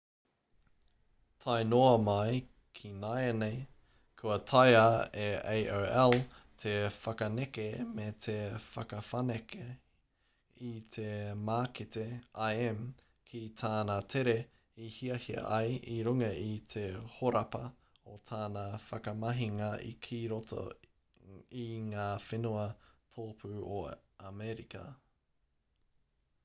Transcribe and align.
tae 1.43 1.63
noa 1.71 1.89
mai 2.05 2.37
ki 2.77 2.89
nāianei 3.01 3.57
kua 4.21 4.37
taea 4.51 4.85
e 5.25 5.59
aol 6.03 6.15
te 6.63 6.71
whakaneke 6.95 7.65
me 7.99 8.07
te 8.25 8.35
whakawhanake 8.69 9.67
i 10.69 10.71
te 10.95 11.05
mākete 11.49 12.05
im 12.63 12.81
ki 13.31 13.43
tāna 13.63 13.99
tere 14.15 14.35
i 14.87 14.89
hiahia 14.97 15.45
ai 15.59 15.77
i 15.97 15.97
runga 16.09 16.33
i 16.47 16.55
te 16.75 16.85
horapa 17.17 17.61
o 18.15 18.17
tana 18.31 18.63
whakamahinga 18.87 19.71
ki 20.07 20.23
roto 20.33 20.63
i 21.65 21.69
ngā 21.93 22.09
whenua 22.25 22.65
tōpū 23.17 23.53
o 23.81 23.85
amerika 24.33 24.83